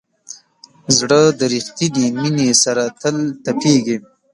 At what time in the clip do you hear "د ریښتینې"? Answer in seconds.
1.39-2.05